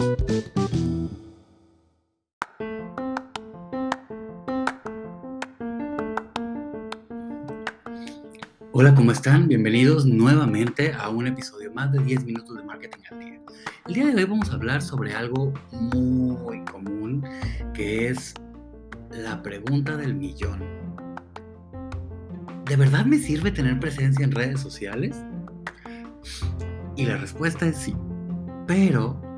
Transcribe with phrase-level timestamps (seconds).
[0.00, 0.16] Hola,
[8.94, 9.46] ¿cómo están?
[9.46, 13.38] Bienvenidos nuevamente a un episodio más de 10 minutos de marketing al día.
[13.88, 17.22] El día de hoy vamos a hablar sobre algo muy común
[17.74, 18.32] que es
[19.10, 20.64] la pregunta del millón.
[22.64, 25.22] ¿De verdad me sirve tener presencia en redes sociales?
[26.96, 27.94] Y la respuesta es sí.
[28.66, 29.29] Pero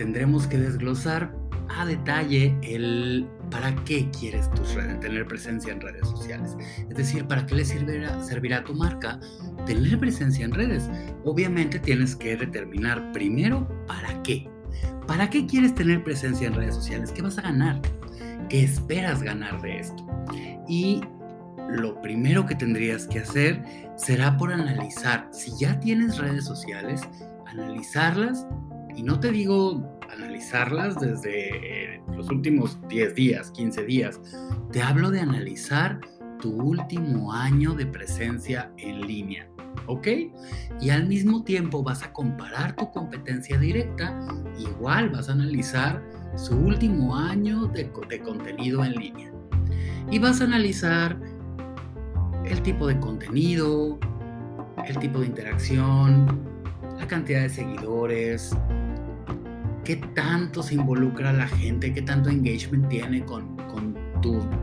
[0.00, 1.30] tendremos que desglosar
[1.68, 6.56] a detalle el para qué quieres tus redes, tener presencia en redes sociales.
[6.88, 9.20] Es decir, para qué le servirá, servirá a tu marca
[9.66, 10.88] tener presencia en redes.
[11.26, 14.48] Obviamente tienes que determinar primero para qué.
[15.06, 17.12] ¿Para qué quieres tener presencia en redes sociales?
[17.12, 17.82] ¿Qué vas a ganar?
[18.48, 20.06] ¿Qué esperas ganar de esto?
[20.66, 21.02] Y
[21.68, 23.62] lo primero que tendrías que hacer
[23.96, 27.02] será por analizar, si ya tienes redes sociales,
[27.46, 28.46] analizarlas,
[28.96, 34.20] y no te digo analizarlas desde los últimos 10 días, 15 días,
[34.72, 36.00] te hablo de analizar
[36.40, 39.50] tu último año de presencia en línea.
[39.86, 40.08] ¿ok?
[40.80, 44.16] Y al mismo tiempo vas a comparar tu competencia directa,
[44.58, 46.02] igual vas a analizar
[46.36, 49.32] su último año de, de, contenido en línea.
[50.10, 51.18] Y vas a analizar
[52.44, 53.98] el tipo de contenido,
[54.86, 56.40] el tipo de interacción,
[56.98, 58.56] la cantidad de seguidores,
[59.84, 63.96] qué tanto se involucra la gente, qué tanto engagement tiene con, con,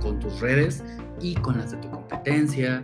[0.00, 0.82] con tus redes
[1.20, 2.82] y con las de tu competencia.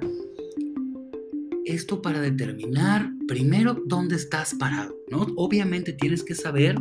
[1.65, 5.27] Esto para determinar primero dónde estás parado, ¿no?
[5.37, 6.77] Obviamente tienes que saber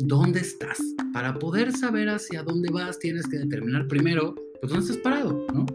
[0.00, 0.78] dónde estás.
[1.12, 5.66] Para poder saber hacia dónde vas, tienes que determinar primero, pues, dónde estás parado, ¿no?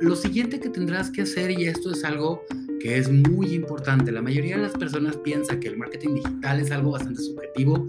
[0.00, 2.42] Lo siguiente que tendrás que hacer, y esto es algo
[2.80, 6.70] que es muy importante, la mayoría de las personas piensa que el marketing digital es
[6.70, 7.88] algo bastante subjetivo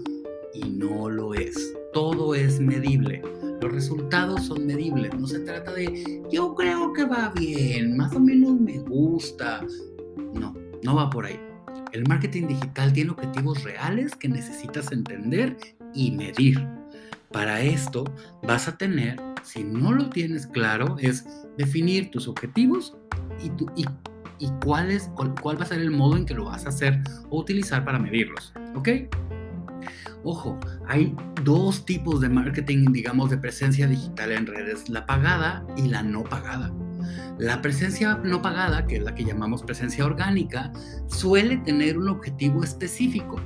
[0.54, 1.74] y no lo es.
[1.92, 3.22] Todo es medible.
[3.60, 5.12] Los resultados son medibles.
[5.14, 9.60] No se trata de yo creo que va bien, más o menos me gusta.
[10.34, 11.38] No, no va por ahí.
[11.92, 15.56] El marketing digital tiene objetivos reales que necesitas entender
[15.94, 16.66] y medir.
[17.32, 18.04] Para esto
[18.42, 22.96] vas a tener, si no lo tienes claro, es definir tus objetivos
[23.42, 23.48] y,
[23.80, 23.86] y,
[24.38, 26.70] y cuál, es, cuál, cuál va a ser el modo en que lo vas a
[26.70, 28.52] hacer o utilizar para medirlos.
[28.74, 28.88] ¿Ok?
[30.22, 31.14] Ojo, hay
[31.44, 36.24] dos tipos de marketing, digamos, de presencia digital en redes, la pagada y la no
[36.24, 36.72] pagada.
[37.38, 40.72] La presencia no pagada, que es la que llamamos presencia orgánica,
[41.06, 43.40] suele tener un objetivo específico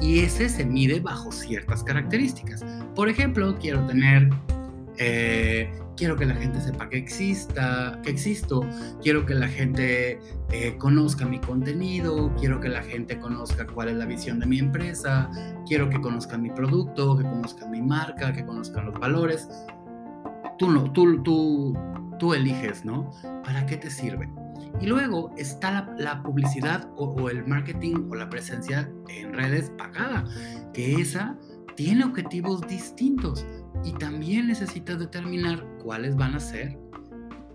[0.00, 2.64] y ese se mide bajo ciertas características.
[2.94, 4.28] Por ejemplo, quiero tener
[4.98, 8.60] eh, quiero que la gente sepa que exista, que existo,
[9.02, 10.20] quiero que la gente
[10.52, 14.58] eh, conozca mi contenido, quiero que la gente conozca cuál es la visión de mi
[14.58, 15.30] empresa,
[15.66, 19.48] quiero que conozcan mi producto, que conozcan mi marca, que conozcan los valores.
[20.58, 21.76] Tú no, tú, tú,
[22.18, 23.10] tú eliges, ¿no?
[23.44, 24.28] ¿Para qué te sirve?
[24.80, 30.24] Y luego está la, publicidad o, o, el marketing o la presencia en redes pagada,
[30.72, 31.36] que esa
[31.76, 33.46] tiene objetivos distintos
[33.84, 36.78] y también necesitas determinar cuáles van a ser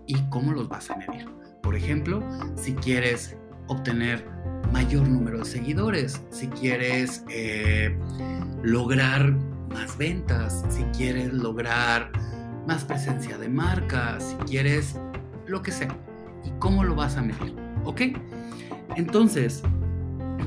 [0.06, 1.28] y cómo los vas a medir.
[1.62, 2.22] Por ejemplo,
[2.56, 3.36] si quieres
[3.68, 4.26] obtener
[4.72, 7.96] mayor número de seguidores, si quieres eh,
[8.62, 9.32] lograr
[9.72, 12.10] más ventas, si quieres lograr
[12.66, 14.98] más presencia de marca, si quieres
[15.46, 15.96] lo que sea.
[16.44, 17.54] ¿Y cómo lo vas a medir?
[17.84, 18.02] ¿Ok?
[18.96, 19.62] Entonces,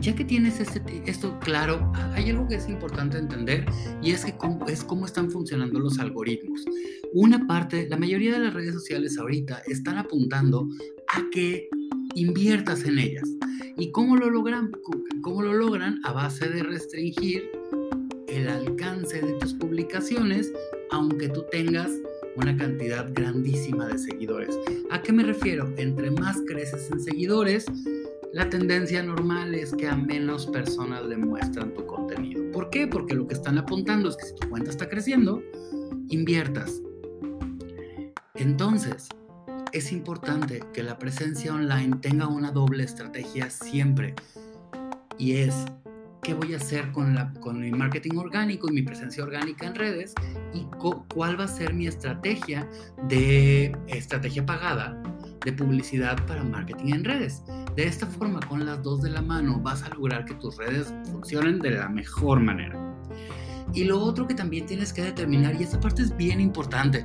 [0.01, 3.65] ya que tienes este, esto claro, hay algo que es importante entender
[4.01, 6.65] y es que cómo, es cómo están funcionando los algoritmos.
[7.13, 10.67] Una parte, la mayoría de las redes sociales ahorita están apuntando
[11.07, 11.69] a que
[12.15, 13.29] inviertas en ellas.
[13.77, 14.71] ¿Y cómo lo logran?
[15.21, 15.99] ¿Cómo lo logran?
[16.03, 17.49] A base de restringir
[18.27, 20.51] el alcance de tus publicaciones,
[20.91, 21.91] aunque tú tengas
[22.35, 24.57] una cantidad grandísima de seguidores.
[24.91, 25.73] ¿A qué me refiero?
[25.77, 27.65] Entre más creces en seguidores,
[28.35, 32.51] la tendencia normal es que a menos personas le muestran tu contenido.
[32.51, 32.85] ¿Por qué?
[32.85, 35.41] Porque lo que están apuntando es que si tu cuenta está creciendo,
[36.09, 36.81] inviertas.
[38.33, 39.07] Entonces,
[39.71, 44.13] es importante que la presencia online tenga una doble estrategia siempre.
[45.17, 45.55] Y es,
[46.21, 49.75] ¿qué voy a hacer con, la, con mi marketing orgánico y mi presencia orgánica en
[49.75, 50.13] redes?
[50.53, 50.65] ¿Y
[51.07, 52.69] cuál va a ser mi estrategia
[53.07, 55.01] de estrategia pagada
[55.45, 57.43] de publicidad para marketing en redes?
[57.75, 60.93] De esta forma, con las dos de la mano, vas a lograr que tus redes
[61.11, 62.77] funcionen de la mejor manera.
[63.73, 67.03] Y lo otro que también tienes que determinar, y esta parte es bien importante,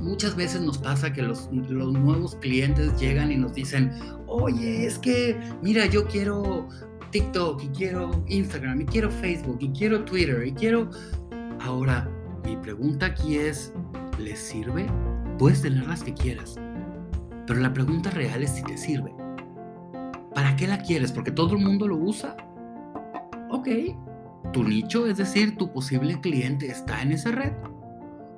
[0.00, 3.92] muchas veces nos pasa que los, los, nuevos clientes llegan y nos dicen,
[4.26, 6.68] oye, es que, mira, yo quiero
[7.10, 10.90] TikTok y quiero Instagram y quiero Facebook y quiero Twitter y quiero...
[11.60, 12.08] Ahora,
[12.44, 13.72] mi pregunta aquí es,
[14.18, 14.86] ¿les sirve?
[15.38, 16.56] Puedes tener las que quieras,
[17.46, 19.14] pero la pregunta real es si te sirve.
[20.34, 21.12] ¿Para qué la quieres?
[21.12, 22.36] ¿Porque todo el mundo lo usa?
[23.50, 23.68] Ok,
[24.52, 27.52] tu nicho, es decir, tu posible cliente está en esa red.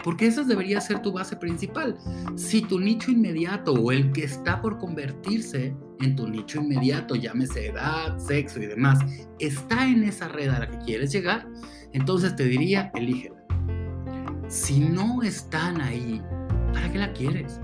[0.05, 1.99] Porque esa debería ser tu base principal.
[2.37, 7.67] Si tu nicho inmediato o el que está por convertirse en tu nicho inmediato, llámese
[7.67, 9.01] edad, sexo y demás,
[9.41, 11.49] está en esa red a la que quieres llegar,
[11.93, 13.45] entonces te diría, elígela.
[14.47, 16.23] Si no están ahí,
[16.73, 17.61] ¿para qué la quieres?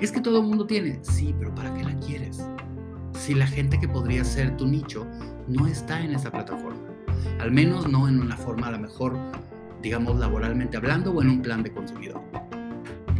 [0.00, 2.44] Es que todo el mundo tiene, sí, pero ¿para qué la quieres?
[3.14, 5.06] Si la gente que podría ser tu nicho
[5.48, 6.80] no está en esa plataforma,
[7.40, 9.18] al menos no en una forma a lo mejor
[9.86, 12.20] digamos, laboralmente hablando o en un plan de consumidor.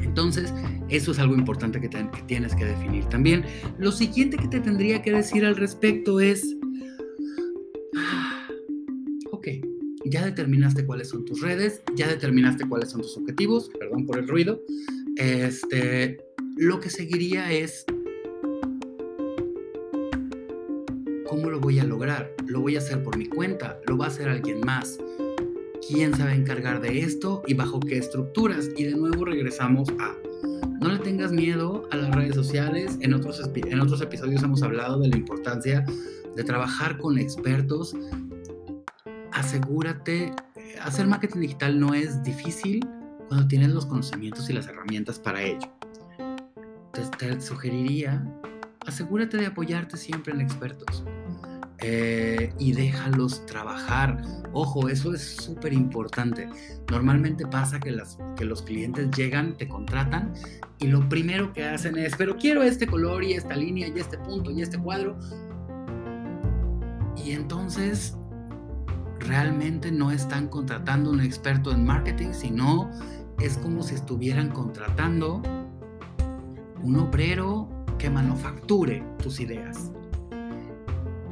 [0.03, 0.53] Entonces,
[0.89, 1.89] eso es algo importante que,
[2.27, 3.45] tienes que definir también.
[3.79, 6.57] Lo siguiente que te tendría que decir al respecto es,
[9.31, 9.49] ok,
[10.07, 14.27] ya determinaste cuáles son tus redes, ya determinaste cuáles son tus objetivos, perdón por el
[14.27, 14.61] ruido.
[15.17, 16.19] Este,
[16.57, 17.85] lo que seguiría es,
[21.29, 22.35] ¿cómo lo voy a lograr?
[22.47, 23.81] ¿Lo voy a hacer por mi cuenta?
[23.87, 24.99] ¿Lo va a hacer alguien más?
[25.87, 28.69] quién se va a encargar de esto y bajo qué estructuras.
[28.77, 30.15] Y de nuevo regresamos a,
[30.81, 32.99] no le tengas miedo a las redes sociales.
[33.01, 35.85] En otros, en otros episodios hemos hablado de la importancia
[36.35, 37.95] de trabajar con expertos.
[39.33, 40.33] Asegúrate,
[40.83, 42.81] hacer marketing digital no es difícil
[43.29, 45.76] cuando tienes los conocimientos y las herramientas para ello.
[47.19, 48.25] Te sugeriría,
[48.87, 51.05] asegúrate de apoyarte siempre en expertos.
[51.81, 54.23] Eh, y déjalos trabajar.
[54.55, 56.49] Ojo, eso es súper importante.
[56.91, 60.33] Normalmente pasa que, las, que los clientes llegan, te contratan
[60.79, 64.17] y lo primero que hacen es, pero quiero este color y esta línea y este
[64.17, 65.19] punto y este cuadro.
[67.23, 68.17] Y entonces
[69.19, 72.91] realmente no están contratando un experto en marketing, sino
[73.39, 75.43] es como si estuvieran contratando
[76.83, 77.69] un obrero
[77.99, 79.91] que manufacture tus ideas.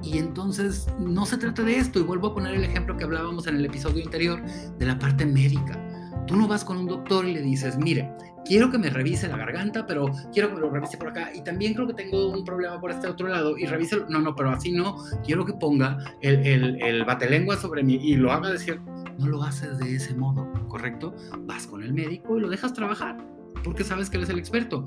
[0.03, 1.99] Y entonces no se trata de esto.
[1.99, 4.43] Y vuelvo a poner el ejemplo que hablábamos en el episodio anterior
[4.79, 5.81] de la parte médica.
[6.27, 8.11] Tú no vas con un doctor y le dices, mire,
[8.45, 11.31] quiero que me revise la garganta, pero quiero que me lo revise por acá.
[11.35, 14.03] Y también creo que tengo un problema por este otro lado y revise.
[14.09, 14.97] No, no, pero así no.
[15.25, 18.81] Quiero que ponga el, el, el batelengua sobre mí y lo haga decir.
[19.19, 21.15] No lo haces de ese modo, ¿correcto?
[21.47, 23.17] Vas con el médico y lo dejas trabajar
[23.63, 24.85] porque sabes que él es el experto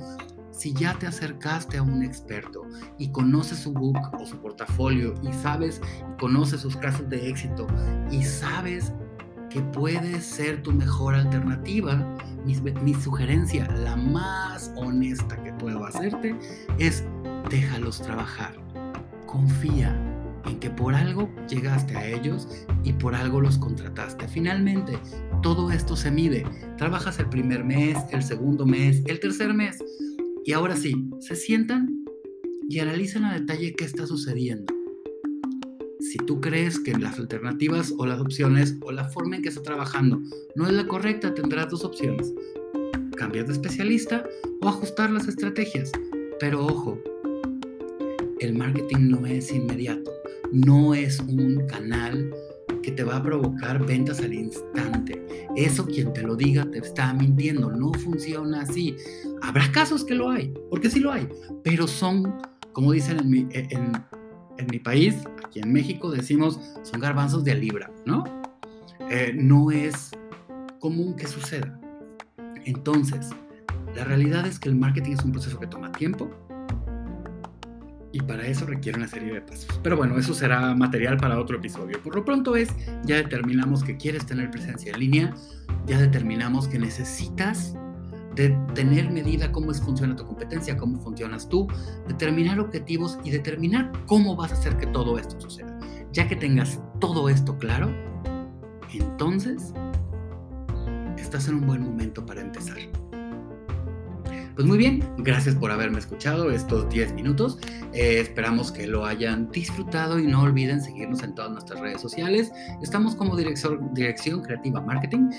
[0.57, 2.63] si ya te acercaste a un experto
[2.97, 7.67] y conoces su book o su portafolio y sabes y conoces sus casos de éxito
[8.09, 8.91] y sabes
[9.49, 16.35] que puede ser tu mejor alternativa, mi, mi sugerencia, la más honesta que puedo hacerte,
[16.79, 17.03] es
[17.49, 18.53] déjalos trabajar.
[19.25, 19.95] Confía
[20.45, 22.47] en que por algo llegaste a ellos
[22.83, 24.27] y por algo los contrataste.
[24.27, 24.97] Finalmente,
[25.41, 26.45] todo esto se mide.
[26.77, 29.77] Trabajas el primer mes, el segundo mes, el tercer mes.
[30.47, 32.05] Y ahora sí, se sientan
[32.69, 34.73] y analizan a detalle qué está sucediendo.
[35.99, 39.61] Si tú crees que las alternativas o las opciones o la forma en que está
[39.61, 40.21] trabajando
[40.55, 42.33] no es la correcta, tendrás dos opciones.
[43.17, 44.25] Cambiar de especialista
[44.61, 45.91] o ajustar las estrategias.
[46.39, 46.97] Pero ojo,
[48.39, 50.13] el marketing no es inmediato,
[50.53, 52.33] no es un canal
[52.87, 55.21] que te va a provocar ventas al instante.
[55.57, 58.95] Eso quien te lo diga te está mintiendo, no funciona así.
[59.41, 61.27] Habrá casos que lo hay, porque sí lo hay,
[61.65, 62.33] pero son,
[62.71, 63.29] como dicen en
[64.71, 68.23] mi, país, aquí en México decimos, son garbanzos de libra, ¿no?
[69.11, 70.11] Eh, no es
[70.79, 71.77] común que suceda.
[72.63, 73.31] Entonces,
[73.97, 76.29] la realidad es que el marketing es un proceso que toma tiempo,
[78.11, 79.79] y para eso requiere una serie de pasos.
[79.83, 82.01] Pero bueno, eso será material para otro episodio.
[82.01, 82.69] Por lo pronto es,
[83.05, 85.35] ya determinamos que quieres tener presencia en línea,
[85.85, 87.75] ya determinamos que necesitas
[88.35, 91.67] de tener medida cómo es, funciona tu competencia, cómo funcionas tú,
[92.07, 95.77] determinar objetivos y determinar cómo vas a hacer que todo esto suceda.
[96.13, 97.91] Ya que tengas todo esto claro,
[98.93, 99.73] entonces
[101.17, 102.77] estás en un buen momento para empezar.
[104.57, 107.59] Pues muy bien, gracias por haberme escuchado estos 10 minutos.
[107.93, 112.51] Eh, esperamos que lo hayan disfrutado y no olviden seguirnos en todas nuestras redes sociales.
[112.81, 115.29] Estamos como Dirección, Dirección Creativa Marketing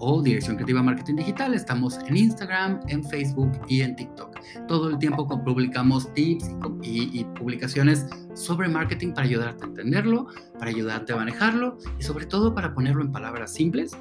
[0.00, 1.54] o Dirección Creativa Marketing Digital.
[1.54, 4.40] Estamos en Instagram, en Facebook y en TikTok.
[4.66, 6.50] Todo el tiempo publicamos tips
[6.82, 10.26] y publicaciones sobre marketing para ayudarte a entenderlo,
[10.58, 13.96] para ayudarte a manejarlo y sobre todo para ponerlo en palabras simples,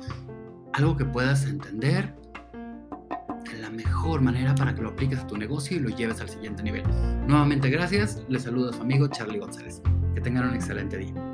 [0.73, 2.22] algo que puedas entender
[3.73, 6.83] mejor manera para que lo apliques a tu negocio y lo lleves al siguiente nivel.
[7.27, 9.81] Nuevamente gracias, les saluda su amigo Charlie González.
[10.15, 11.32] Que tengan un excelente día.